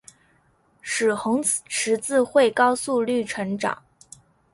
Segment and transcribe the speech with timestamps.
[0.81, 3.83] 使红十字会高速率成长。